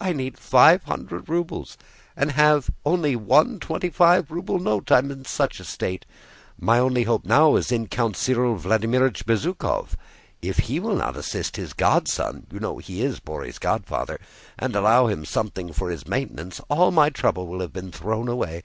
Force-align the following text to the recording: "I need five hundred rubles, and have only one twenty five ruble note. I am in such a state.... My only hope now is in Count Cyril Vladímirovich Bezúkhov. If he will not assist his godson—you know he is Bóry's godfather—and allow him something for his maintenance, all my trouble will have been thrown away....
"I 0.00 0.12
need 0.12 0.36
five 0.36 0.82
hundred 0.82 1.28
rubles, 1.28 1.78
and 2.16 2.32
have 2.32 2.72
only 2.84 3.14
one 3.14 3.60
twenty 3.60 3.88
five 3.88 4.28
ruble 4.32 4.58
note. 4.58 4.90
I 4.90 4.98
am 4.98 5.12
in 5.12 5.24
such 5.24 5.60
a 5.60 5.64
state.... 5.64 6.04
My 6.58 6.80
only 6.80 7.04
hope 7.04 7.24
now 7.24 7.54
is 7.54 7.70
in 7.70 7.86
Count 7.86 8.16
Cyril 8.16 8.58
Vladímirovich 8.58 9.22
Bezúkhov. 9.22 9.90
If 10.42 10.58
he 10.58 10.80
will 10.80 10.96
not 10.96 11.16
assist 11.16 11.54
his 11.56 11.72
godson—you 11.72 12.58
know 12.58 12.78
he 12.78 13.04
is 13.04 13.20
Bóry's 13.20 13.60
godfather—and 13.60 14.74
allow 14.74 15.06
him 15.06 15.24
something 15.24 15.72
for 15.72 15.88
his 15.88 16.04
maintenance, 16.08 16.60
all 16.68 16.90
my 16.90 17.08
trouble 17.08 17.46
will 17.46 17.60
have 17.60 17.72
been 17.72 17.92
thrown 17.92 18.26
away.... 18.26 18.64